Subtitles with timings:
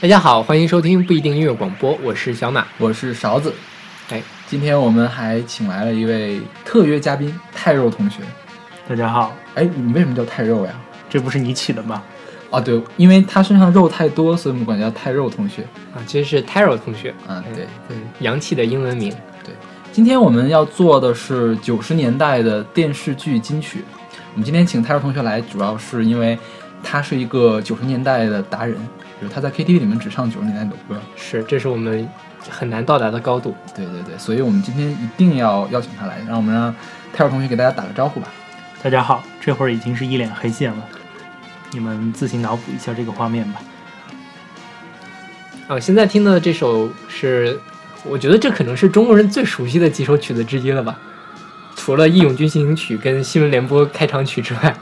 [0.00, 2.64] 大家好，欢迎收听不一定音乐广播，我是小马。
[2.78, 3.52] 我是勺子。
[4.10, 8.20] 哎，今天我们还请来了一位特约嘉宾泰肉同学。
[8.88, 10.72] 大家好，哎，你为什么叫泰肉呀？
[11.10, 12.00] 这不是你起的吗？
[12.50, 15.62] 哦，对，因为他身上肉太多，所以我们管他叫泰肉同学。
[15.92, 17.12] 啊，其实是 Taro 同学。
[17.26, 19.10] 啊，对，嗯，洋气的英文名。
[19.42, 19.52] 对
[19.90, 23.84] 今天我们要做的是九十年代的电视剧金曲。
[24.34, 26.38] 我们今天请泰肉同学来，主要是因为
[26.82, 28.76] 他是一个九十年代的达人，
[29.20, 31.00] 就是他在 KTV 里面只唱九十年代的歌。
[31.16, 32.08] 是，这是我们
[32.48, 33.54] 很难到达的高度。
[33.74, 36.74] 对对对，所以我们今天一定要邀请他来，让我们让
[37.12, 38.28] 泰尔同学给大家打个招呼吧。
[38.82, 40.84] 大家好，这会儿已经是一脸黑线了，
[41.72, 43.60] 你们自行脑补一下这个画面吧。
[45.66, 47.58] 啊，现在听的这首是，
[48.04, 50.98] 我觉得这可能是中国人最熟悉的几首曲子之一了吧，
[51.76, 54.74] 除了《义勇军进行曲》跟《新闻联播》开场曲之外。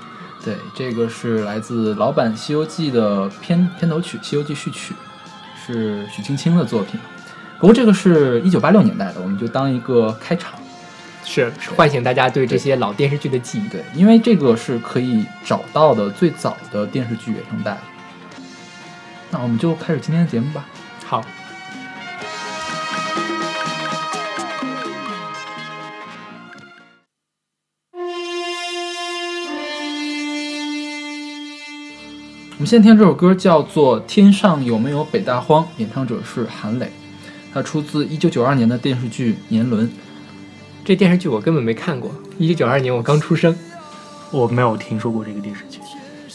[0.46, 4.94] 对，这个是来自老版《西游记》的片片头曲《西游记序曲》，
[5.66, 7.00] 是许青青的作品。
[7.58, 10.52] 不过这个是一九八六年代的，我们就当一个开场。
[11.24, 13.66] 是唤醒大家对这些老电视剧的记忆。
[13.68, 17.76] 对，因为这个是可以找到的最早的电视剧原声带。
[19.32, 20.64] 那我们就开始今天的节目吧。
[21.04, 21.24] 好，
[32.66, 36.90] 们现在听这首歌叫做《天上有没有北大荒》，演唱者是韩磊，
[37.54, 39.86] 它出自一九九二年的电视剧《年轮》。
[40.84, 42.10] 这电视剧我根本没看过。
[42.38, 43.56] 一九九二年我刚出生。
[44.32, 45.78] 我没有听说过这个电视剧。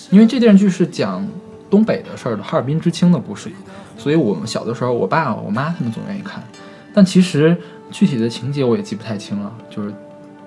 [0.09, 1.27] 因为这电视剧是讲
[1.69, 3.51] 东北的事儿的，哈尔滨知青的故事，
[3.97, 6.41] 所以我们小的时候，我爸我妈他们总愿意看。
[6.93, 7.57] 但其实
[7.91, 9.93] 具体的情节我也记不太清了，就是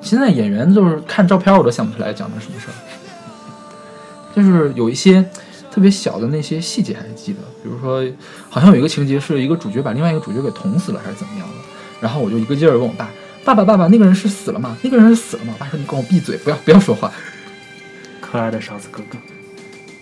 [0.01, 2.75] 现在演员就是看照片我都想不起来讲的什么事儿，
[4.35, 5.23] 就是有一些
[5.75, 8.01] 特别小的那些细节还是记得，比如说
[8.49, 11.55] 好像有一个情节是一个主角把另外一个主角给捅死了还是怎么样的，
[12.01, 13.11] 然后我就一个劲儿问我爸
[13.45, 14.77] ：“爸爸爸爸，那个人是死了吗？
[14.83, 17.13] 那个人是死了吗？”我爸说：“你给我闭嘴，不要不要说话。
[18.23, 19.19] 可爱的勺子哥哥，”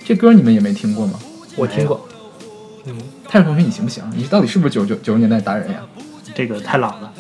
[0.04, 1.18] 这歌你们也没听过吗？
[1.56, 2.06] 我听过。
[2.84, 2.94] 嗯，
[3.26, 4.04] 泰瑞同学，你行不行？
[4.14, 5.80] 你到底是不是九九九十年代达人呀？
[6.34, 7.10] 这个太老了。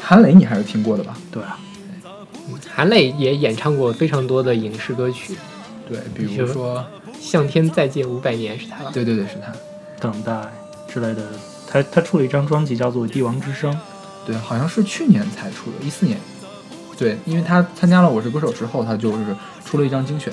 [0.00, 1.14] 韩磊你还是听过的吧？
[1.30, 1.58] 对啊，
[2.74, 5.36] 韩磊也演唱过非常多的影视歌曲，
[5.86, 6.78] 对，比如说，
[7.20, 8.90] 《向天再借五百年》是他吧？
[8.92, 9.52] 对对对，是他。
[10.00, 10.32] 等待
[10.86, 11.22] 之类的，
[11.66, 13.72] 他他出了一张专辑叫做《帝王之声》。
[14.26, 16.18] 对，好像是去年才出的，一四年。
[16.96, 19.34] 对，因为他参加了《我是歌手》之后，他就是
[19.64, 20.32] 出了一张精选，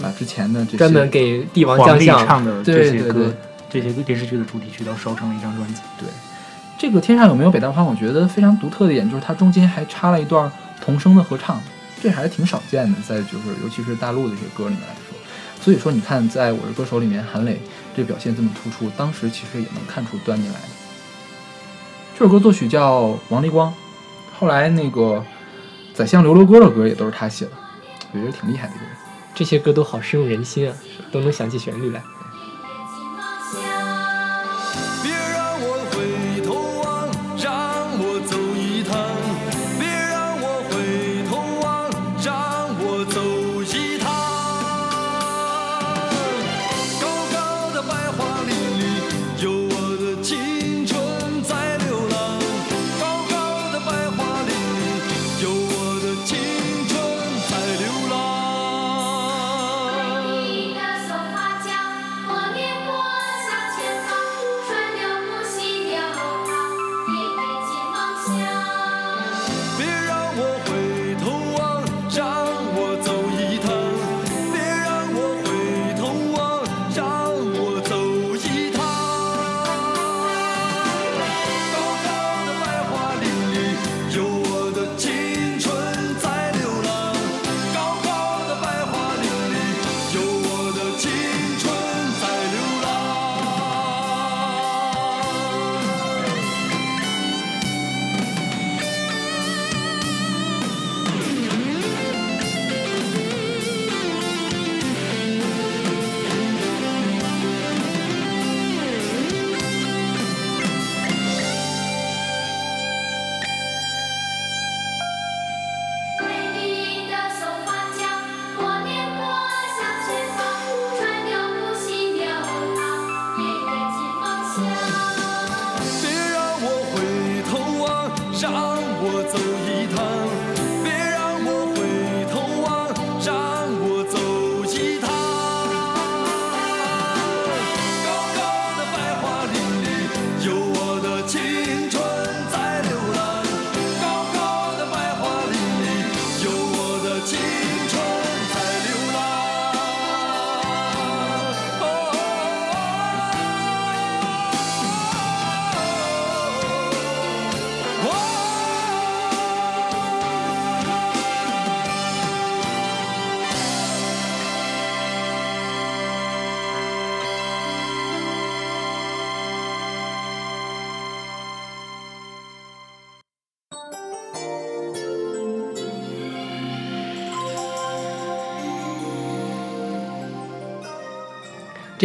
[0.00, 2.26] 把之前的这些专门给帝王将相。
[2.26, 3.32] 唱的这些歌
[3.68, 5.80] 对，这些电视剧的主题曲都收成了一张专辑。
[5.98, 6.08] 对
[6.78, 7.84] 这个天上有没有北大荒？
[7.86, 10.50] 我觉得非常独特的一点就是它中间还插了一段
[10.80, 11.60] 童声的合唱，
[12.02, 15.15] 这还是挺少见的，在就是尤其是大陆的一些歌里面来说。
[15.66, 17.60] 所以说，你看，在我是歌手里面，韩磊
[17.96, 20.68] 这表现这么突出，当时其实也能看出端倪来的。
[22.16, 23.74] 这首歌作曲叫王立光，
[24.38, 25.00] 后来那个
[25.92, 27.50] 《宰相刘罗锅》的歌也都是他写的，
[28.12, 28.94] 我觉得挺厉害的一个人。
[29.34, 30.76] 这些歌都好深入人心啊，
[31.10, 32.00] 都能想起旋律来。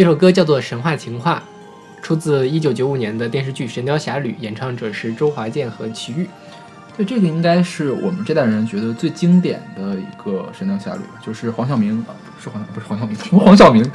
[0.02, 1.40] 这首歌叫做《神话情话》，
[2.04, 6.28] 出自1995年的电视剧《神雕侠侣》，演唱者是周华健和齐豫。
[6.96, 13.88] 对，这个应该是我们这代人觉得最经典的一个《神雕侠侣》，就是黄晓明，啊、不是黄不是黄晓明，什 么黄晓明？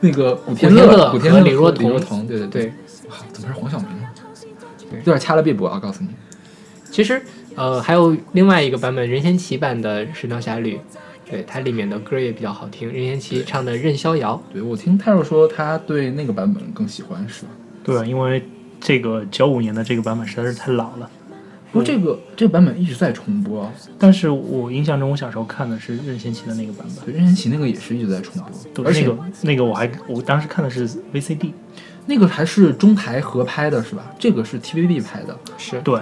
[0.00, 2.66] 那个古天乐古天乐和李若李若彤彤，对对对，
[3.08, 4.08] 哇，怎么是黄晓明呢？
[4.90, 5.78] 有点掐了别播啊！
[5.78, 6.08] 告诉你，
[6.90, 7.22] 其实
[7.54, 10.74] 呃还有另外一个版本任贤齐版的《神雕侠侣》，
[11.28, 14.42] 对它里面的歌也比较好听，任贤齐唱的《任逍遥》。
[14.52, 17.48] 对我听泰若说他对那个版本更喜欢，是吧？
[17.84, 18.42] 对，因为
[18.80, 21.10] 这个九五年的这个版本实在是太老了。
[21.70, 31.52] 不过这个这个版本一直在重播，但是我印象中，我小时候看的是任贤齐的那个版本，对，任贤齐那个也是一直在重播，对，而且那个那个我还我当时看的是 VCD，
[32.06, 34.10] 那个还是中台合拍的，是吧？
[34.18, 36.00] 这个是 TVB 拍的，是对，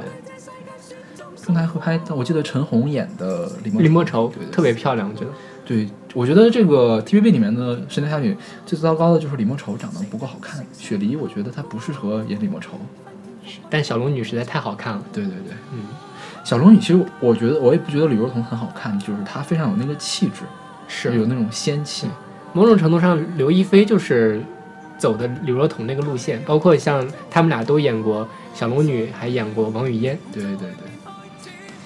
[1.46, 5.30] 中台合拍，但我记得陈红演的李莫李莫愁对对特别漂亮，我觉得。
[5.64, 8.32] 对，我觉得这个 TVB 里面的《神雕侠侣》
[8.64, 12.72] 最糟糕的就是李莫愁长得不够好看，雪梨我觉得她不适合演李莫愁。
[13.70, 15.80] 但小龙女实在太好看了，对对对，嗯，
[16.44, 20.42] 小龙女其实我觉得我也不觉得李若彤很好看，就是她非常有那个气质，
[20.88, 22.08] 是有那种仙气。
[22.52, 24.40] 某种程度上，刘亦菲就是
[24.98, 30.16] 走的李若彤那个路线，包括像他们俩都演过小龙女，还演过王语嫣。
[30.32, 30.68] 对对对。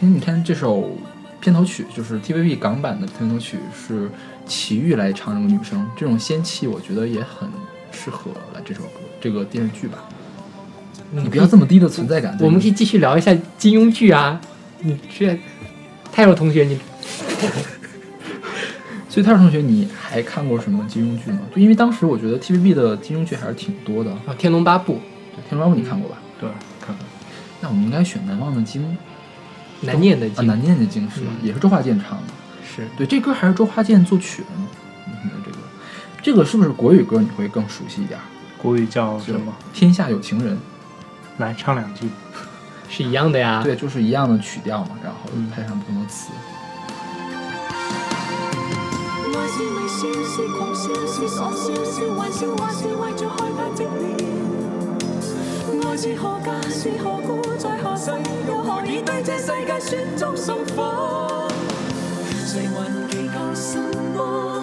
[0.00, 0.96] 其实你看这首
[1.42, 4.10] 片头曲，就是 TVB 港版的片头曲，是
[4.46, 7.46] 齐豫来唱这个女生，这种仙气我觉得也很
[7.92, 9.98] 适合来这首歌这个电视剧吧。
[11.10, 12.34] 你不要这么低的存在感。
[12.40, 14.40] 我们可以继续聊一下金庸剧啊，
[14.78, 15.38] 你这
[16.10, 16.80] 泰若同学，你
[19.10, 21.40] 所以泰尔同学，你还看过什么金庸剧吗？
[21.54, 24.10] 就因为当时我觉得 TVB 的金庸剧还是挺多的。
[24.12, 24.94] 啊，《天龙八部》
[25.36, 26.16] 对，《天龙八部》你看过吧？
[26.40, 26.48] 对，
[26.80, 27.04] 看过。
[27.60, 28.96] 那我们应该选《难忘的经》啊，
[29.82, 31.26] 难念的经，难念的经是吧？
[31.40, 32.24] 嗯也是周华健唱的。
[32.64, 34.66] 是对，这歌还是周华健作曲的呢。
[35.06, 35.58] 你听听这个，
[36.22, 37.20] 这个是不是国语歌？
[37.20, 38.18] 你会更熟悉一点？
[38.58, 39.52] 国语叫什么？
[39.72, 40.58] 天下有情人，
[41.38, 42.08] 来唱两句。
[42.88, 43.62] 是一样的呀。
[43.62, 46.30] 对，就是一样的曲调嘛，然后嗯配上不同的词。
[49.32, 53.88] 爱是微笑，是狂笑，是傻笑，是玩笑，還是為着害怕寂寥？
[55.88, 58.12] 愛是何價，是何故，在何世，
[58.46, 61.48] 又何以对这世界雪中送火？
[62.46, 63.80] 谁还祈求什
[64.14, 64.59] 么？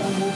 [0.00, 0.31] Thank you.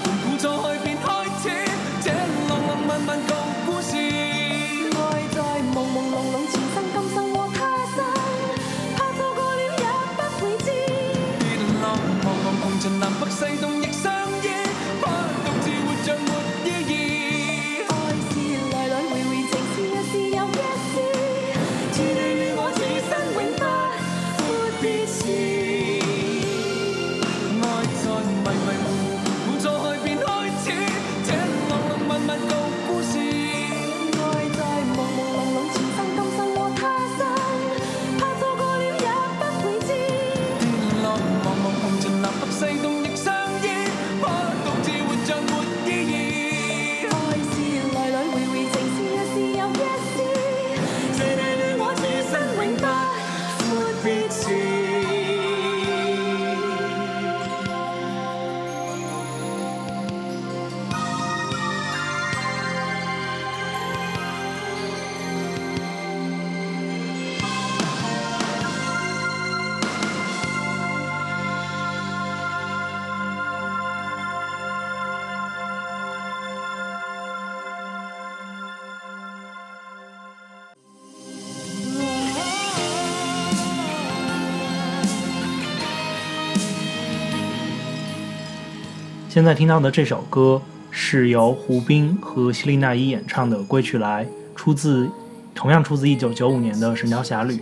[89.37, 90.59] 现在听到的这首歌
[90.91, 94.25] 是由胡兵和希利娜依演唱的《归去来》，
[94.57, 95.07] 出自
[95.55, 97.53] 同样出自一九九五年的《神雕侠侣》。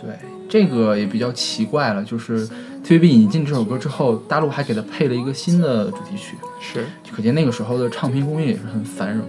[0.00, 0.10] 对，
[0.48, 2.46] 这个也比较奇怪了，就是
[2.84, 9.26] TVB 引进这首歌之后，大陆还给它配了一个新的主题曲，是可见那个时候的唱片工业也是很繁荣。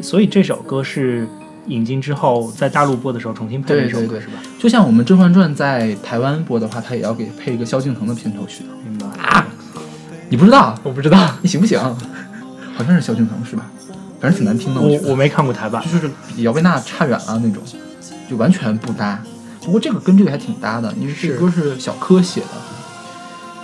[0.00, 1.26] 所以这首歌是
[1.66, 4.34] 引进之后在大陆播的时候重新配的一首歌，是吧？
[4.60, 8.68] 就像我们《甄嬛传》在台湾播的话，它也要给配一个萧敬腾的片头曲的。
[10.32, 10.74] 你不知道？
[10.82, 11.78] 我不知道，你行不行？
[11.78, 13.70] 好像是萧敬腾是吧？
[14.18, 17.62] 反正挺难听的，我我没看过台版就，是比姚贝娜差远了那种，
[18.30, 19.22] 就完全不搭。
[19.62, 22.46] 不过这个跟这个还挺搭的，因为这是歌是小柯写的。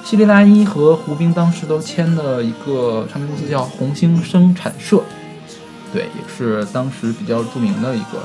[0.05, 5.03] 希利拉伊和胡兵当时都签的一个唱片公司叫红星生产社，
[5.91, 8.21] 对，也是当时比较著名的一个。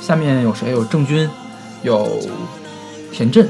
[0.00, 0.72] 下面有谁？
[0.72, 1.30] 有郑钧，
[1.84, 2.18] 有
[3.12, 3.48] 田震，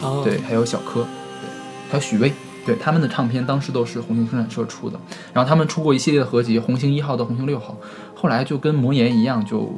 [0.00, 2.32] 哦，对，还有小柯，对，还有许巍，
[2.64, 4.98] 对，他们的唱片当时都是红星生产社出的。
[5.32, 7.76] 然后他们出过一系列的合集，红星一号到红星六号，
[8.14, 9.72] 后来就跟魔岩一样，就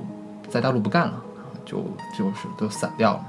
[0.49, 1.15] 在大陆不干了，
[1.65, 1.79] 就
[2.19, 3.27] 就是都散掉了嘛。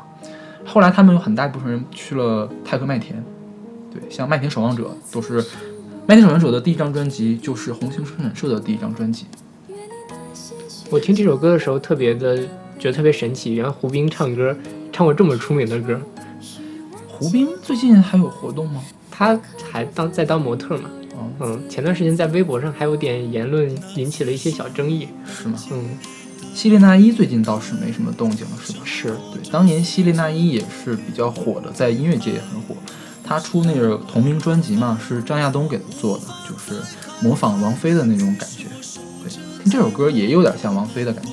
[0.65, 3.23] 后来他们有很大一部分人去了泰和麦田，
[3.91, 5.43] 对，像麦田守望者都是
[6.07, 9.25] 麦田守望者的第一张专辑就是红星生产社的第一张专辑。
[10.89, 12.37] 我听这首歌的时候特别的
[12.79, 14.55] 觉得特别神奇，原来胡兵唱歌
[14.91, 15.99] 唱过这么出名的歌，
[17.07, 18.81] 胡兵最近还有活动吗？
[19.15, 19.39] 他
[19.71, 20.89] 还当在当模特嘛。
[21.11, 25.07] 哦，嗯，前段时间在微博上还有点言论引起了一些小争议。
[25.23, 25.59] 是吗？
[25.71, 25.95] 嗯，
[26.55, 28.79] 希利娜依最近倒是没什么动静了，是吧？
[28.83, 32.75] 是对，当年希利娜依也是比较火的，在音乐界也很火。
[33.23, 36.81] 她出那个同名专辑嘛，是张亚东给她做的，就是
[37.21, 38.65] 模仿王菲的那种感觉。
[39.23, 39.31] 对，
[39.63, 41.32] 听这首歌也有点像王菲的感觉。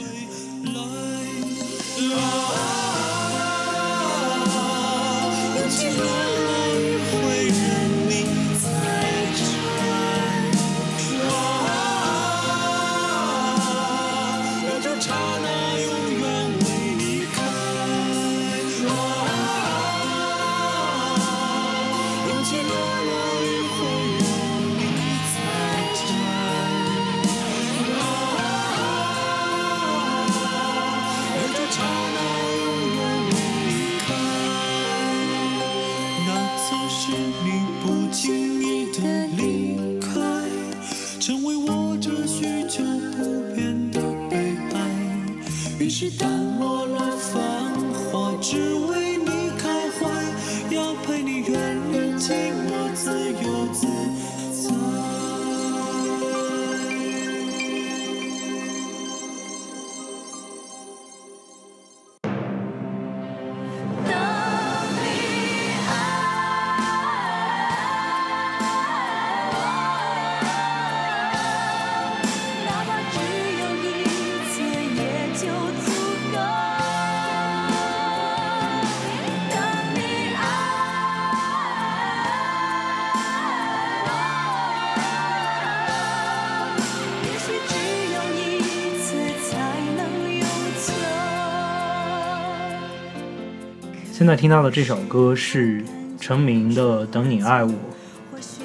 [94.21, 95.83] 现在听到的这首歌是
[96.21, 97.73] 陈明的《等你爱我》，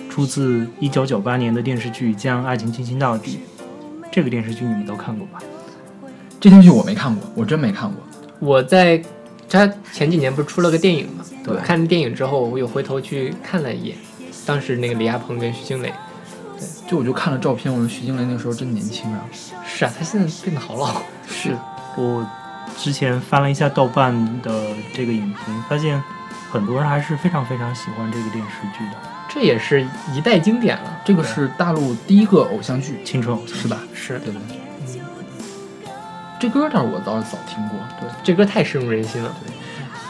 [0.10, 3.40] 出自1998年的电视剧《将爱情进行到底》。
[4.12, 5.40] 这个电视剧你们都看过吧？
[6.42, 8.04] 这电视剧我没看过，我真没看过。
[8.40, 9.02] 我在
[9.48, 11.24] 他前几年不是出了个电影嘛？
[11.42, 13.98] 对我看电影之后，我有回头去看了一眼，
[14.46, 15.94] 当时那个李亚鹏跟徐静蕾，
[16.58, 19.26] 对就我就看了照片，我说徐静蕾那个时候真年轻啊。
[19.64, 21.02] 是啊，她现在变得好老。
[21.26, 21.56] 是
[21.96, 22.28] 我
[22.78, 26.02] 之前翻了一下豆瓣的这个影评，发现
[26.52, 31.02] 很多人还是非常非常喜欢这个电视剧的这也是一代经典了。
[31.04, 33.80] 这个是大陆第一个偶像剧，青春偶像是吧？
[33.94, 34.58] 是对不对？
[34.58, 34.62] 嗯
[36.38, 38.10] 这歌倒是我倒是早听过，对。
[38.22, 39.34] 这歌太深入人心了。
[39.42, 39.52] 对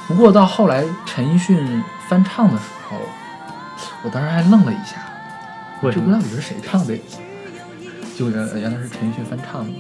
[0.08, 2.98] 不过到后来陈奕迅翻唱的时候，
[4.04, 4.98] 我当时还愣了一下，
[5.84, 6.98] 这歌到底是谁唱的？
[8.18, 9.72] 就原原来是陈奕迅翻唱的。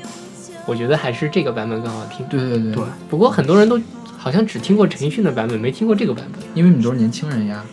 [0.66, 2.26] 我觉得还是这个版本更好听。
[2.28, 3.80] 对对对对，不过很多人都
[4.18, 6.42] 好像只听过陈奕迅的版本，没听过这个版本。
[6.54, 7.64] 因为你们都是年轻人呀。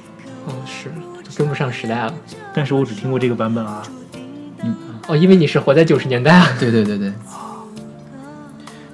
[0.46, 0.90] 哦，是
[1.36, 2.14] 跟不上时代了。
[2.54, 3.82] 但是我只听过这个版本啊。
[4.62, 4.76] 嗯
[5.08, 6.46] 哦，因为你是活在九十年代啊。
[6.60, 7.12] 对对对对。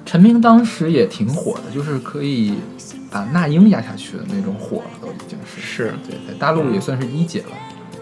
[0.05, 2.55] 陈明当时也挺火的，就是可以
[3.11, 5.61] 把那英压下去的那种火了，都已经是。
[5.61, 7.49] 是，对，在大陆也算是一姐了。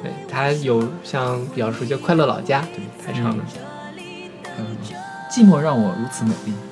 [0.02, 3.44] 对他有像比较熟悉的《快乐老家》，对他唱的。
[4.44, 5.00] 还有什么？
[5.30, 6.67] 寂寞让我如此美丽。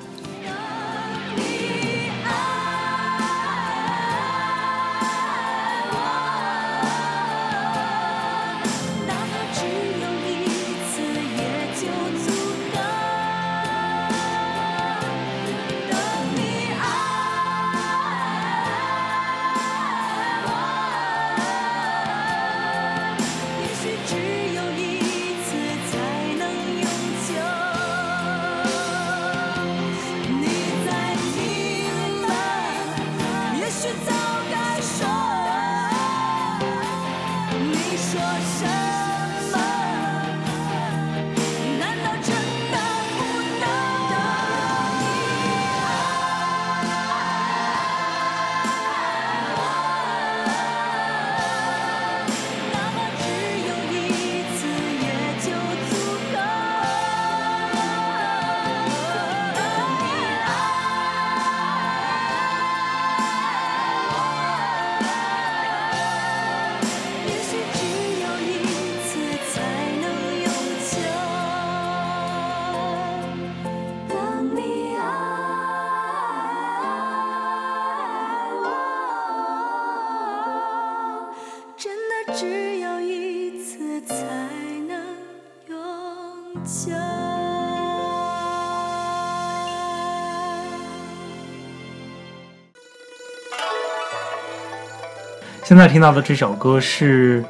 [95.76, 97.44] 现在听到的这首歌是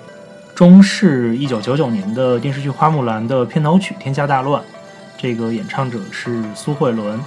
[0.52, 4.60] 中视一九九九年的电视剧《花木兰》的片头曲《天下大乱》，
[5.16, 7.20] 这个演唱者是苏慧伦。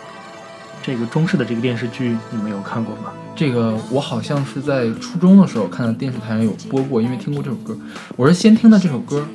[0.84, 3.14] 这个中视的这个电视剧你们有看过吗？
[3.34, 7.74] 这个我好像是在初中的时候看到电视台上有播过，因为听过这首歌。
[8.18, 9.26] 我是先听的这首歌，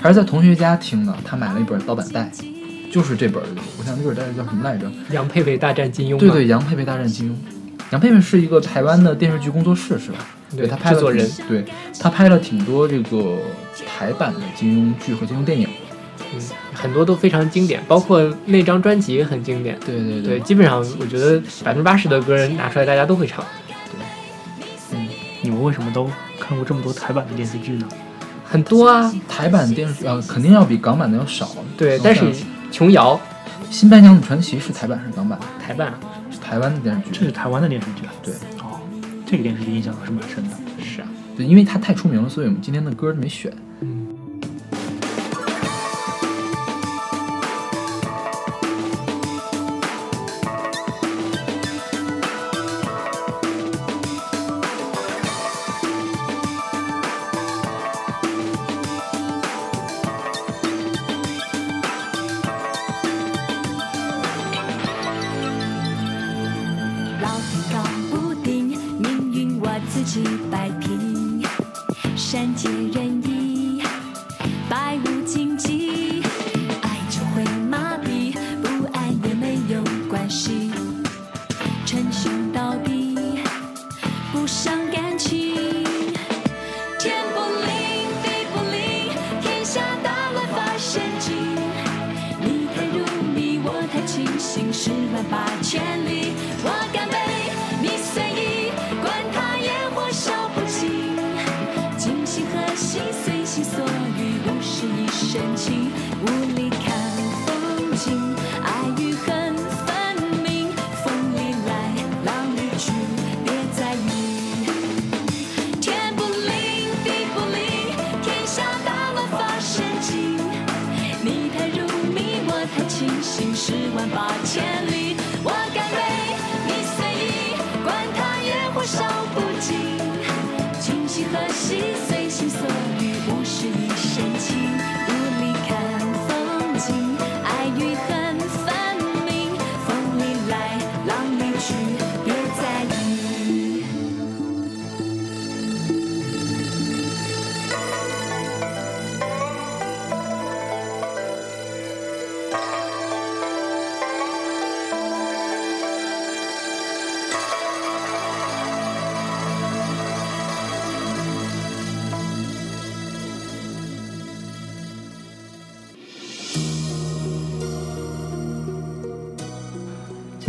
[0.00, 1.16] 还是在同学家听的。
[1.24, 2.28] 他买了一本盗版带，
[2.90, 3.40] 就是这本，
[3.78, 4.90] 我想那本带叫什么来着？
[5.12, 7.61] 杨佩佩大战金庸，对对，杨佩佩大战金庸。
[7.92, 10.18] 杨佩佩是一个台湾的电视剧工作室，是吧？
[10.56, 11.64] 对他拍了人，对
[12.00, 13.38] 他拍了挺多这个
[13.86, 15.68] 台版的金庸剧和金庸电影。
[16.34, 16.40] 嗯，
[16.72, 19.78] 很多都非常经典，包括那张专辑也很经典。
[19.84, 23.44] 对对对，基本上我觉得百分之八十的歌拿出来大家都会唱。
[23.68, 25.08] 对，嗯
[25.42, 27.86] 你们为什么都看过这么多台版的电视剧呢？
[28.46, 31.50] 很多啊，台版电视剧呃肯定要比港版的要少。
[31.76, 32.32] 对，但是
[32.70, 33.14] 琼瑶
[33.70, 35.38] 《新白娘子传奇》是台版还是港版？
[35.62, 36.21] 台版是
[36.52, 37.10] 台湾的电视剧。
[37.12, 38.12] 这是台湾的电视剧啊。
[38.22, 38.78] 对哦，
[39.24, 40.56] 这个电视剧印象还是蛮深的。
[40.84, 43.50] 是啊，对，因为它太出名了，所以我们今天的歌没选。
[80.32, 80.61] 有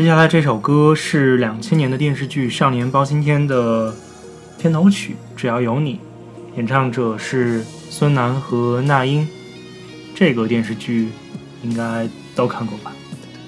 [0.04, 3.96] 接下来这首歌是两千年的电视剧《少年包青天》的
[4.60, 5.94] 片头曲《只要有你》，
[6.58, 9.26] 演唱者是孙楠和那英。
[10.14, 11.08] 这个电视剧
[11.64, 12.92] 应该都看过吧？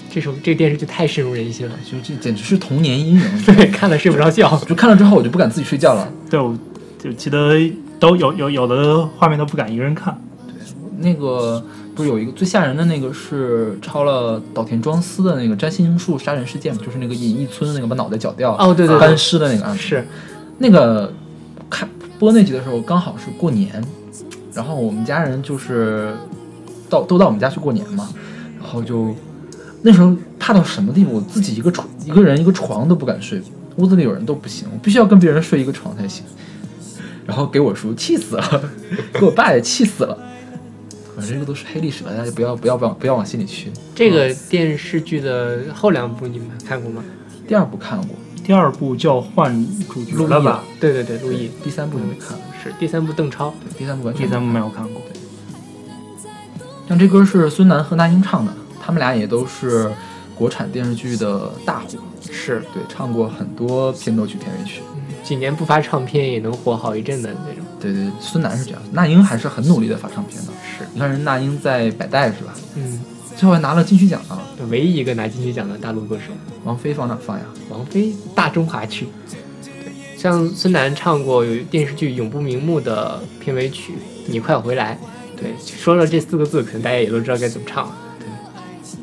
[0.10, 3.46] 这首这个电视剧太深入人心了，就这简直是童年阴影。
[3.46, 4.58] 对，看了睡不着觉。
[4.60, 6.10] 就看了之后，我就不敢自己睡觉了。
[6.30, 6.58] 对，我
[6.98, 7.60] 就记得
[8.00, 10.18] 都有有有的画面都不敢一个人看。
[10.48, 10.56] 对
[11.00, 11.62] 那个
[11.96, 16.82] 不是有一个最吓人的那个是抄了岛田庄司的那个占星术杀人事件吗？
[16.86, 19.82] 就是那个隐逸村那个把脑袋绞掉，哦对对对干尸的那个案子。
[19.82, 20.06] 是，
[20.58, 21.12] 那个
[21.70, 23.82] 看播那集的时候刚好是过年，
[24.54, 26.14] 然后我们家人就是
[26.90, 28.10] 到都到我们家去过年嘛，
[28.60, 29.16] 然后就
[29.82, 33.42] 那时候怕到什么地步，我自己一个床一个人一个床都不敢睡，
[33.78, 36.26] 屋子里有人都不行，我必须要跟别人睡一个床才行。
[37.26, 38.62] 然后给我叔气死了，
[39.14, 40.16] 给我爸也气死了。
[41.16, 43.72] 反正这个都是黑历史了，大家就不要不要不要不要往心里去。
[43.96, 47.04] 这个电视剧的后两部你们看过吗？
[47.48, 49.54] 第二部看过，第二部叫换
[49.88, 50.64] 主角了吧？
[50.80, 55.02] 对对对，陆毅第三部就没看，是第三部邓超，对，第三部完全第三部看没有看过。
[56.88, 59.92] 像这歌是孙楠和那英唱的，他们俩也都是
[60.36, 61.98] 国产电视剧的大火，
[62.32, 64.82] 是对，唱过很多片头曲、片尾曲。
[65.24, 67.65] 几年不发唱片也能火好一阵的那种。
[67.80, 70.52] 对对，孙楠是这样，那英还是很努力的发唱片的。
[70.78, 72.54] 是，你看人那英在百代是吧？
[72.76, 73.00] 嗯，
[73.36, 74.40] 最后还拿了金曲奖呢。
[74.70, 76.32] 唯一一个拿金曲奖的大陆歌手，
[76.64, 77.44] 王菲放哪放呀？
[77.70, 79.06] 王菲《大中华区》。
[79.64, 83.94] 对，像孙楠唱过有电视剧《永不瞑目》的片尾曲
[84.28, 84.98] 《你快回来》。
[85.40, 87.96] 对，说了这四个字，可能大家也都知道该怎么唱了。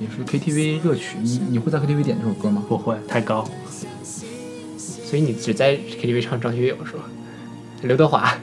[0.01, 1.17] 也是 KTV 热曲。
[1.23, 2.65] 你你会在 KTV 点这首歌吗？
[2.69, 3.47] 不会太高。
[4.77, 7.05] 所以你只在 KTV 唱张学友是吧？
[7.83, 8.35] 刘德华，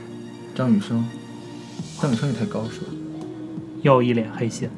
[0.60, 1.06] 张雨生，
[2.02, 2.88] 张雨生也太高是吧？
[3.82, 4.70] 又一脸黑线。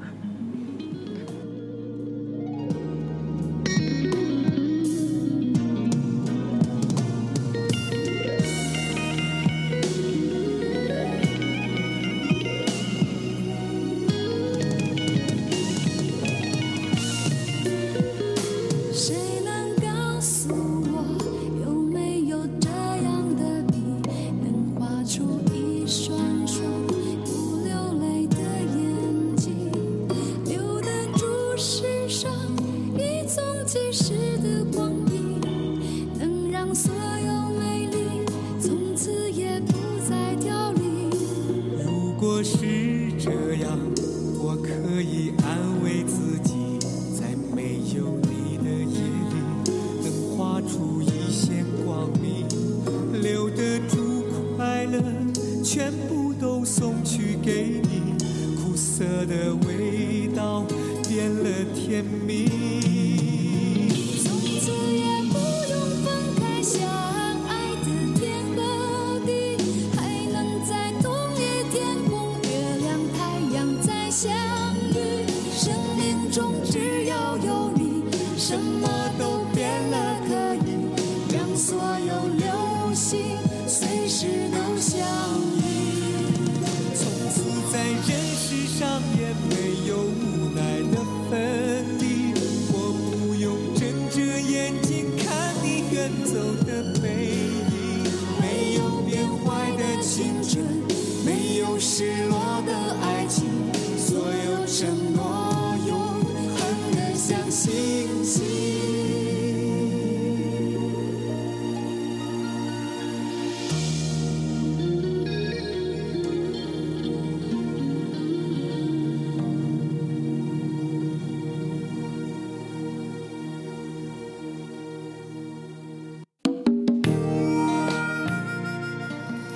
[84.22, 85.31] 只能想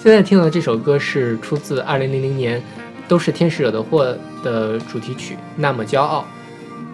[0.05, 2.59] 现在听到这首歌是出自2000年
[3.07, 6.23] 《都是天使惹的祸》的主题曲《那么骄傲》，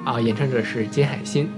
[0.09, 1.49] 啊，演唱者是金海心。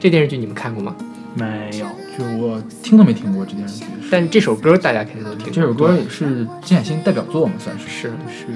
[0.00, 0.96] 这电视剧你们看过吗？
[1.36, 1.86] 没有，
[2.18, 3.84] 就我听都没听过这电视剧。
[4.10, 5.52] 但这首歌大家肯定都听过。
[5.52, 7.86] 这首歌也是金海心代表作嘛，算是。
[7.86, 8.46] 是是，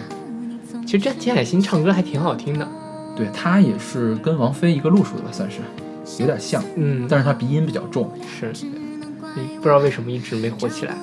[0.84, 2.68] 其实这金海心唱歌还挺好听的。
[3.16, 5.58] 对他也是跟王菲一个路数的吧，算是
[6.18, 8.10] 有点像，嗯，但是他鼻音比较重。
[8.26, 8.52] 是，
[9.58, 10.96] 不知道为什么一直没火起来。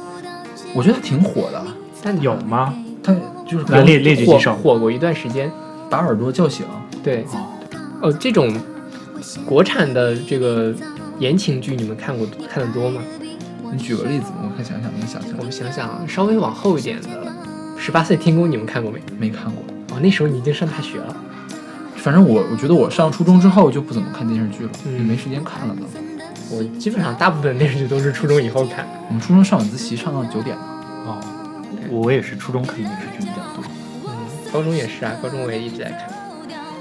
[0.74, 1.64] 我觉得他挺火的，
[2.02, 2.74] 但有吗？
[3.02, 3.16] 他
[3.48, 4.54] 就是来列列举火几首。
[4.56, 5.52] 火过一段时间。
[5.90, 6.68] 把耳朵叫醒。
[7.04, 7.48] 对，哦，
[8.04, 8.56] 哦，这种
[9.44, 10.72] 国产的这个
[11.18, 13.02] 言情剧，你们看过看的多吗？
[13.72, 15.52] 你举个例子，我看想想能想起来我们。
[15.52, 17.08] 想想啊，稍微往后一点的
[17.80, 19.00] 《十八岁天宫》，你们看过没？
[19.18, 19.64] 没看过，
[19.96, 21.16] 哦，那时候你已经上大学了。
[21.96, 26.19] 反正我我觉得我上初中之后就不怎么看电视剧了，嗯也没时间看了都。
[26.52, 28.88] 我基本上大部分电视剧都是初中以后看。
[29.08, 30.64] 我们初中上晚自习上到九点呢。
[31.06, 31.18] 哦，
[31.90, 33.64] 我也是初中看电视剧比较多。
[34.08, 34.12] 嗯，
[34.52, 36.10] 高中也是啊，高中我也一直在看。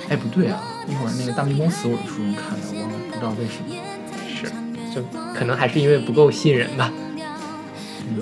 [0.09, 3.75] 哎，不对啊，一会儿那个《大明宫词》我是初中看的，我不知道为什么。
[4.27, 4.47] 是，
[4.95, 5.03] 就
[5.35, 6.91] 可能还是因为不够吸引人吧。
[8.09, 8.17] 嗯，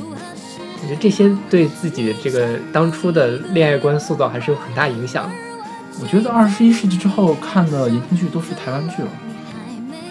[0.83, 5.31] 我觉得这些对自己的这个当初的恋爱观塑造还是有很大影响的。
[6.01, 9.09] 我觉得二十一世纪之后看的言情剧都是台湾剧了，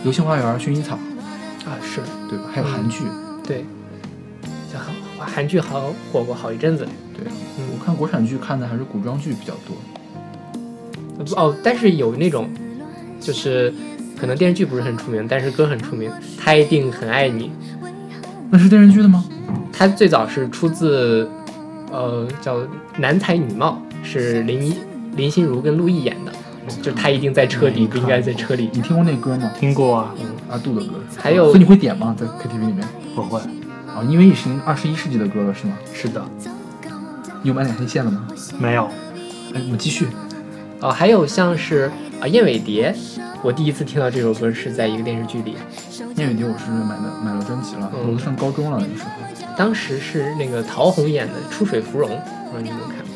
[0.04, 0.98] 《流星花园》《薰衣草
[1.66, 2.46] 啊，是，》对吧？
[2.54, 3.04] 还有韩剧。
[3.46, 3.66] 对，
[4.72, 4.82] 像
[5.18, 6.88] 韩韩剧好火过好一阵子。
[7.14, 7.26] 对，
[7.58, 11.36] 嗯我看国产剧看的还是古装剧比较多。
[11.36, 12.50] 哦，但是有那种，
[13.20, 13.74] 就是
[14.20, 16.12] 可能电视剧不是很出名，但是歌很出名。
[16.38, 17.52] 他一定很爱你。
[18.52, 19.26] 那是电视剧的吗？
[19.72, 21.30] 它最早是出自，
[21.92, 22.58] 呃，叫
[22.98, 24.78] 《男才女貌》，是林一
[25.16, 26.32] 林心如跟陆毅演的。
[26.82, 28.70] 就他一定在车里，不应该在车里。
[28.74, 29.52] 你听过那歌吗？
[29.60, 30.14] 听过啊，
[30.50, 30.94] 阿杜的歌。
[31.18, 32.16] 还有所以你会点吗？
[32.18, 32.88] 在 KTV 里面？
[33.16, 33.40] 不会。
[33.40, 35.78] 啊，因为已经二十一世纪的歌了，是吗？
[35.94, 36.24] 是的，
[37.42, 38.28] 你有买两黑线了吗？
[38.60, 38.86] 没有。
[39.54, 40.08] 哎，我们继续。
[40.82, 42.94] 哦，还有像是啊燕尾蝶，
[43.42, 45.56] 我第一次听到这首歌是在一个电视剧里，
[46.18, 49.10] 燕尾蝶我是买的买了专辑了，嗯我都上高中了那个时候。
[49.58, 53.15] 当时是那个陶虹演的《出水芙蓉》，不知道你有没有看过？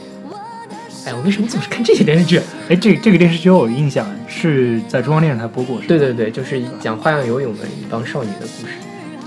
[1.05, 2.41] 哎，我为什么总是看这些电视剧？
[2.69, 8.73] 哎，这这个电视剧我有印象，是在中央电视台播过，对对对，就是讲花样游泳的一帮少女的故事。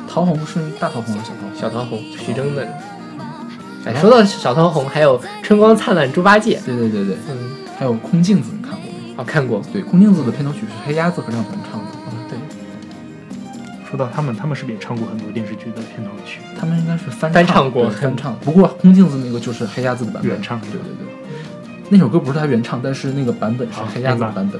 [0.09, 1.59] 桃红是大桃红还是小桃红？
[1.59, 2.69] 小桃红，徐峥的。
[3.87, 6.59] 哎，说到小桃红，还有《春光灿烂猪八戒》。
[6.67, 9.15] 对对对对，嗯，还有空镜子，你看过没？
[9.17, 11.87] 哦，看过，对，空镜子的片头曲是黑鸭子和亮鹏唱的，
[12.29, 12.39] 对，
[13.89, 16.41] 说到他们，他们是不是也唱过很多电视剧的片头曲？
[16.59, 18.39] 他们应该是翻翻唱过翻唱。
[18.45, 21.07] 不过空镜子那个就是黑鸭子的版本，原唱对对对，
[21.93, 24.59] 那首歌不是他原唱，但是那个版本是好黑鸭子的版本。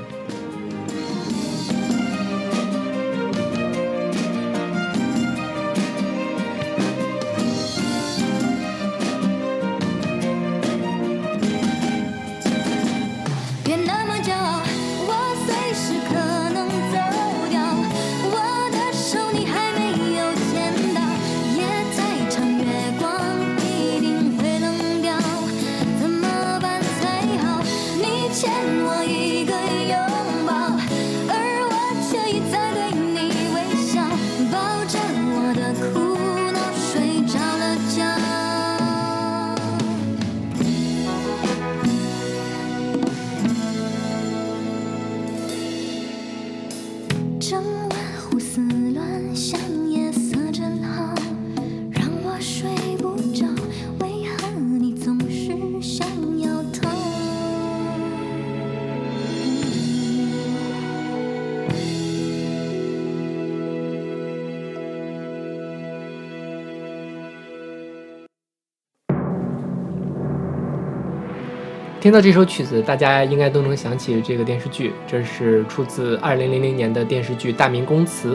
[72.03, 78.35] 听到这首曲子，大家应该都能想起这个电视剧，这是出自2000年的电视剧《大明宫词》。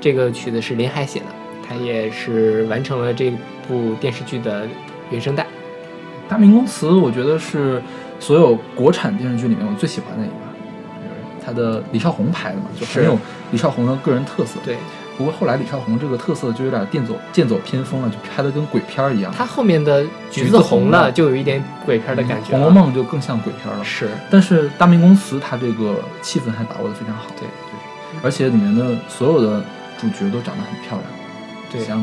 [0.00, 1.26] 这个曲子是林海写的，
[1.66, 3.32] 他也是完成了这
[3.66, 4.64] 部电视剧的
[5.10, 5.44] 原声带。
[6.28, 7.82] 大明宫词，我觉得是
[8.20, 10.34] 所有国产电视剧里面我最喜欢的一个，
[11.02, 13.18] 就是他的李少红拍的嘛，就很有
[13.50, 14.60] 李少红的个人特色。
[14.64, 14.76] 对
[15.18, 19.30] 不过后来李少红这个特色就有点剑走剑走偏锋了，就拍的跟鬼片儿一样。
[19.36, 22.52] 他后面的橘橘子子红红了了，就有一点鬼片的感觉。
[22.52, 23.84] 红楼梦》就更像鬼片了。
[23.84, 27.24] 是但是《大明宫词》它这个气氛还把握的非常好。
[27.36, 29.60] 对对，而且里面的所有的
[30.00, 31.04] 主角都长得很漂亮，
[31.72, 32.00] 对像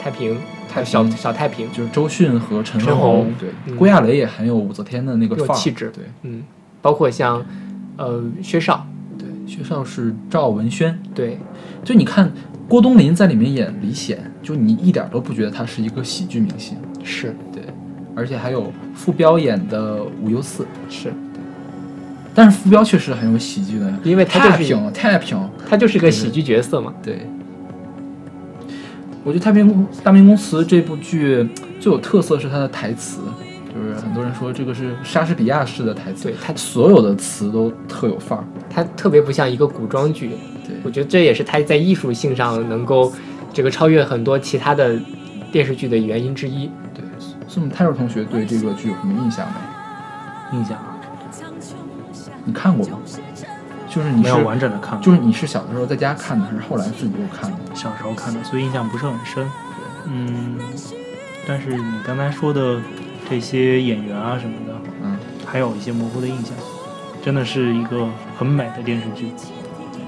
[0.00, 0.38] 太平，
[0.72, 6.44] 太平小小太平，就是周迅和陈陈红对，嗯郭亚蕾也很有武则天的那个范儿气质对嗯，
[6.80, 7.44] 包括像
[7.96, 8.95] 呃薛少，对，
[9.46, 11.38] 薛少是赵文轩，对。
[11.84, 12.30] 就你看
[12.68, 17.34] 郭冬临在里面演李显，就你一点都不觉得他是一个喜剧明星，是。
[17.52, 17.62] 对，
[18.14, 21.12] 而且还有傅彪演的武攸四，是，
[22.34, 26.92] 但是傅彪确实很有喜剧的，因为他就是太平太平，他就是个喜剧角色嘛。
[27.02, 27.20] 对。
[29.22, 31.48] 我觉得《太平公大明宫词》这部剧
[31.80, 33.22] 最有特色是它的台词，
[34.16, 38.44] 多人说这个是莎士比亚式的台词，对他所有的词都特有范儿。
[38.70, 40.30] 它特别不像一个古装剧，
[40.66, 43.12] 对我觉得这也是它在艺术性上能够
[43.52, 44.98] 这个超越很多其他的
[45.52, 46.70] 电视剧的原因之一。
[46.94, 47.04] 对，
[47.46, 49.46] 所以我们泰若同学对这个剧有什么印象
[50.52, 50.58] 没？
[50.58, 50.96] 印象啊
[52.44, 52.98] 你看过吗？
[53.88, 57.58] 就是你是没有完整的看过，就是你是小的时候在家看的，还是后来自己又看的？
[57.74, 59.46] 小时候看的，所以印象不是很深。
[60.04, 60.56] 嗯，
[61.46, 62.78] 但是你刚才说的
[63.28, 66.52] 这些演员啊什么的，嗯，还有一些模糊的印象。
[67.22, 68.08] 真的是一个
[68.38, 69.32] 很美的电视剧。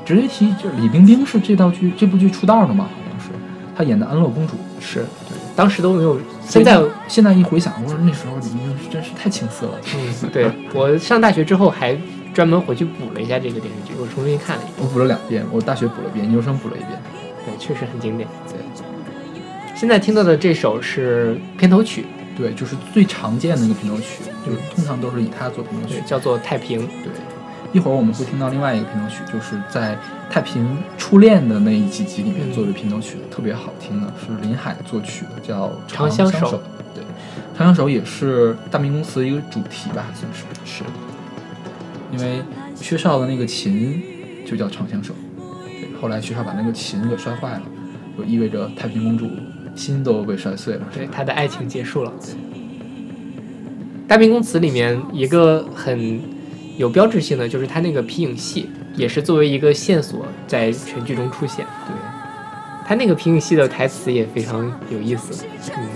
[0.05, 2.85] 直接提就是李冰冰是这道剧这部剧出道的嘛？
[2.85, 3.31] 好像是
[3.77, 4.55] 她演的安乐公主。
[4.81, 9.81] 是对，当时都没有，现在现在一回想，我说那时候李冰冰是真是太青涩了。
[10.23, 11.99] 嗯，对 我上大学之后还
[12.33, 16.91] 专门回去补了一下这个电视剧，我重新看了一遍，我补了两遍，我大学补了一遍，研究生补了一遍。
[17.45, 18.29] 对，确实很经典。
[18.49, 18.57] 对
[19.75, 22.07] 现在听到的这首是片头曲，
[22.39, 26.01] 对，就是最常见的一个片头曲，就是通常都是以它做片头曲，。
[26.07, 26.81] 叫做《太平》。
[27.03, 27.13] 对，
[27.73, 29.99] 一会儿我们会听到另外一个片头曲，就是在
[30.31, 36.63] 太平初恋的那一几集里面嗯做的片头曲，特别好听的，是林海作曲的，叫《长相相守
[36.95, 37.03] 对，
[37.57, 40.45] 《长相守》也是大明宫词的一个主题吧，算是。
[40.65, 40.85] 是，
[42.13, 42.41] 因为
[42.77, 44.01] 薛少的那个琴
[44.47, 47.63] 就叫长相守，对，后来薛少把那个琴给摔坏了，
[48.17, 49.29] 就意味着太平公主
[49.79, 50.81] 心都被摔碎了。
[50.93, 52.13] 对，他的爱情结束了。
[54.09, 56.21] 大明宫词里面一个很
[56.77, 61.65] 有标志性的就是他那个皮影戏，也是作为一个线索在全剧中出现。
[61.87, 61.95] 对，
[62.87, 65.45] 他那个皮影戏的台词也非常有意思。
[65.77, 65.88] 嗯，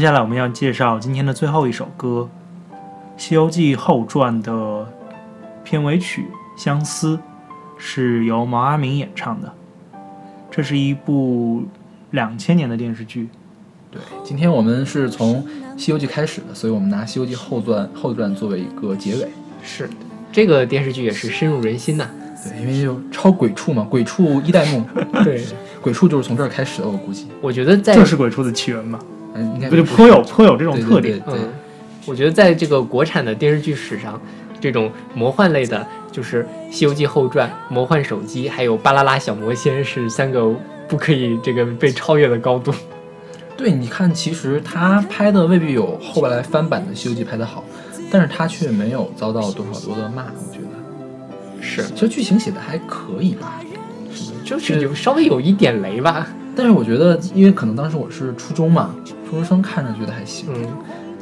[0.00, 2.26] 接下来我们要介绍今天的最后一首歌，
[3.22, 4.90] 《西游记后传》的
[5.62, 6.26] 片尾曲
[6.58, 7.16] 《相思》，
[7.76, 9.52] 是由毛阿敏演唱的。
[10.50, 11.64] 这是一部
[12.12, 13.28] 两千年的电视剧，
[13.90, 15.44] 对，今天我们是从
[15.76, 19.28] 《西游记》开始的，所以我们拿《西游记后传》后传作为一个结尾。
[19.62, 19.86] 是
[20.32, 22.08] 这个电视剧也是深入人心呐、
[22.42, 24.82] 对，因为就超鬼畜嘛，鬼畜一代目，
[25.22, 25.44] 对，
[25.82, 27.26] 鬼畜就是从这儿开始的，我估计。
[27.42, 28.98] 我觉得在这是鬼畜的起源吧？
[29.34, 31.18] 嗯，应该不就颇有颇有这种特点。
[31.20, 31.52] 对对对嗯，
[32.06, 34.20] 我觉得在这个国产的电视剧史上，
[34.60, 40.54] 这种魔幻类的，就是《西游记后传》《魔幻手机》还有《巴啦啦小魔仙》是三个
[40.88, 42.72] 不可以这个被超越的高度。
[43.56, 47.62] 对，你看，其实他拍的未必有后来翻版的《西游记》拍的好，
[48.10, 51.62] 但是他却没有遭到多少多的骂，我觉得。
[51.62, 53.60] 是，其实剧情写的还可以吧，
[54.42, 56.26] 就是有稍微有一点雷吧。
[56.60, 58.94] 但是我觉得，因为可能当时我是初中嘛，
[59.24, 60.46] 初中生看着觉得还行。
[60.54, 60.66] 嗯，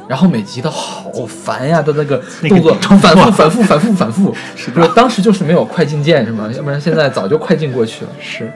[0.08, 4.34] 然后每集都好烦呀，的那个动作重复反复、反复、反复、反复。
[4.56, 6.50] 是不是当时就是没有快进键是吗？
[6.56, 8.10] 要不然现在早就快进过去了。
[8.18, 8.52] 是，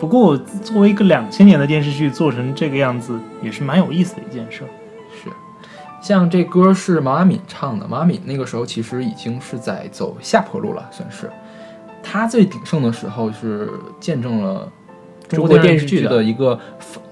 [0.00, 4.68] 不过作为一个两千年的电视剧做成这个样子，也是蛮有意思的一件事儿。
[5.22, 5.30] 是，
[6.02, 11.30] 像这歌是毛阿敏唱的，毛阿敏那个时候其实已经是在走下坡路了，算是。
[12.02, 13.68] 她最鼎盛的时候是
[14.00, 14.66] 见证了
[15.28, 16.58] 中国电视剧的的一个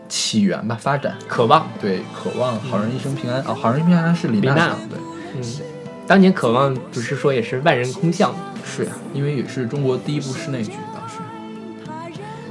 [0.09, 1.17] 起源吧，发展。
[1.29, 1.69] 渴望。
[1.81, 4.99] 对，渴望好人一生平安啊、好人一生平安是李李娜娜唱的，对。
[5.41, 5.43] 嗯，
[6.07, 8.35] 当年渴望不是说也是万人空巷。
[8.65, 11.19] 是呀，因为也是中国第一部室内剧，当时。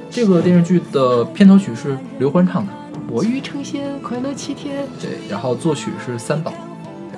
[0.10, 2.72] 这个电视剧的片头曲是刘欢唱的，
[3.10, 4.88] 我欲成仙，快乐七天。
[5.02, 6.54] 对，然后作曲是三宝，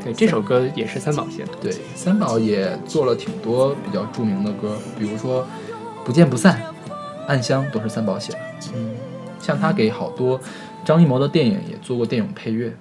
[0.03, 1.49] 对，这首歌也是三宝写的。
[1.61, 5.43] 对，三宝也做了挺多比较著名的歌，比如说
[6.03, 6.59] 《不见不散》
[7.27, 8.39] 《暗香》都是三宝写的。
[8.73, 8.95] 嗯，
[9.39, 10.39] 像他给好多
[10.83, 12.73] 张艺谋的电影也做过电影配乐。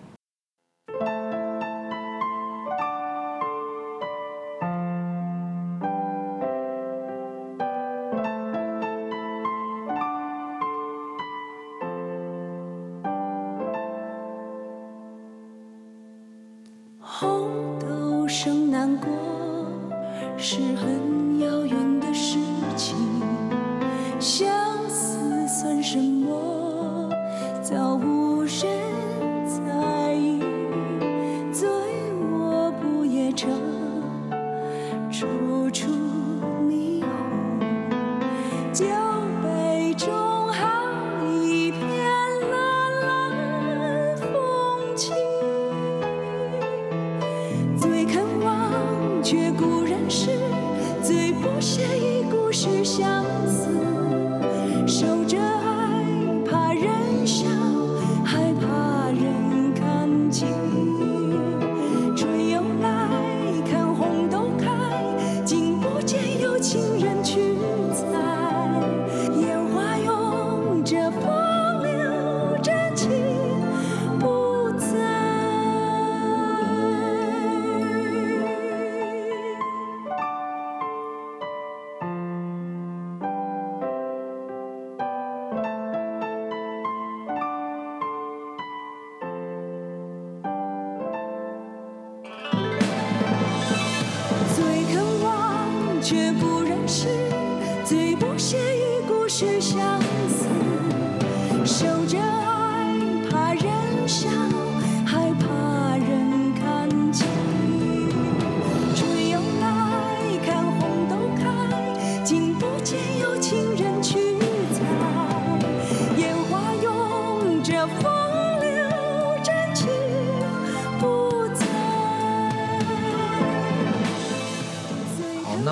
[49.29, 50.29] 却故人是
[51.03, 53.25] 最不屑一顾是相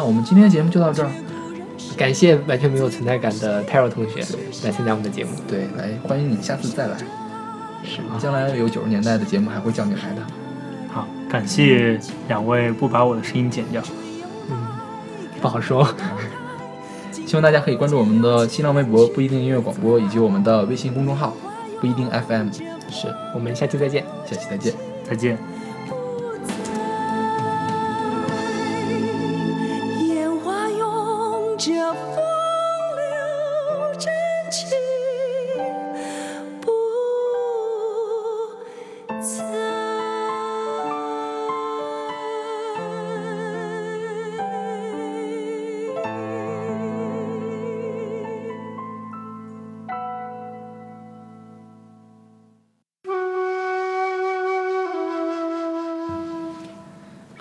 [0.05, 1.11] 我们今天的节目就到这儿。
[1.97, 4.21] 感谢完全没有存在感的 Taro 同学
[4.65, 5.31] 来参加我们的节目。
[5.49, 6.97] 对，来欢迎你下次再来。
[7.85, 10.23] 是将来有九十年代的节目还会叫你来的。
[10.93, 13.83] 好，感谢两位不把我的声音剪掉。
[14.51, 14.57] 嗯，
[15.41, 15.87] 不好说。
[17.27, 21.35] 希望大家可以关注我们的新浪微博不一定音乐广播，以及我们的微信公众号
[21.81, 22.49] 不一定 FM。
[22.91, 24.05] 是我们下期再见。
[24.27, 24.75] 下期再见。
[25.09, 25.54] 再见。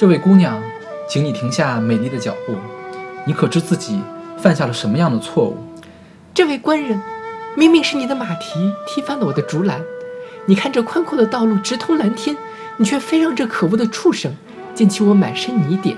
[0.03, 0.61] 这位姑娘，
[1.07, 2.57] 请你停下美丽的脚步。
[3.25, 4.01] 你可知自己
[4.37, 5.57] 犯下了什么样的错误？
[6.33, 7.01] 这位官人，
[7.55, 9.81] 明明是你的马蹄踢翻了我的竹篮。
[10.45, 12.35] 你看这宽阔的道路直通蓝天，
[12.75, 14.35] 你却非让这可恶的畜生
[14.75, 15.95] 溅起我满身泥点，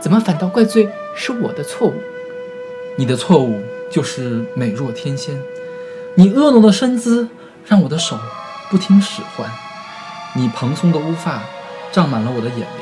[0.00, 1.92] 怎么反倒怪罪是我的错误？
[2.96, 3.60] 你的错误
[3.90, 5.38] 就是美若天仙。
[6.14, 7.28] 你婀娜的身姿
[7.66, 8.18] 让我的手
[8.70, 9.46] 不听使唤，
[10.34, 11.42] 你蓬松的乌发
[11.92, 12.77] 胀满了我的眼帘，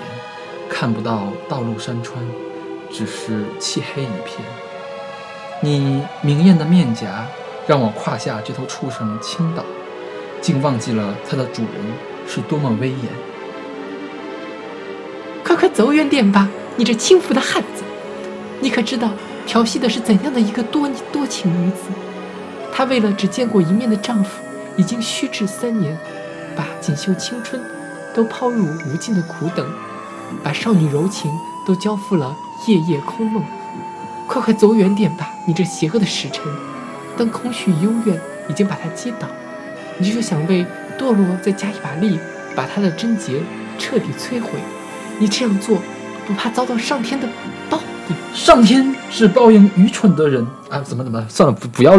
[0.69, 2.23] 看不到道路山川，
[2.91, 4.47] 只是漆黑一片。
[5.63, 7.27] 你明艳的面颊
[7.67, 9.65] 让我胯下这头畜生倾倒，
[10.41, 11.83] 竟忘记了它的主人
[12.27, 12.99] 是多么威严。
[15.45, 17.83] 快快走远点吧，你这轻浮的汉子！
[18.61, 19.11] 你可知道
[19.47, 21.85] 调戏的是怎样的一个多多情女子？
[22.73, 24.43] 她为了只见过一面的丈夫，
[24.77, 25.97] 已经虚掷三年，
[26.55, 27.63] 把锦绣青春
[28.15, 29.67] 都抛入无尽的苦等，
[30.43, 31.31] 把少女柔情
[31.67, 32.35] 都交付了
[32.67, 33.43] 夜夜空梦。
[34.27, 36.43] 快快走远点吧，你这邪恶的使臣！
[37.17, 39.29] 当空虚与幽怨已经把她击倒，
[39.99, 40.67] 你就想为
[40.99, 42.19] 堕落再加一把力，
[42.55, 43.41] 把她的贞洁
[43.79, 44.51] 彻底摧毁。
[45.19, 45.79] 你这样做，
[46.27, 47.29] 不怕遭到上天的
[47.71, 48.17] 报应？
[48.35, 50.81] 上天是报应愚蠢的人啊！
[50.81, 51.25] 怎么怎么？
[51.29, 51.95] 算了，不不要